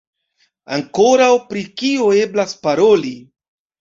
[0.77, 3.13] Ankoraŭ pri kio eblas paroli?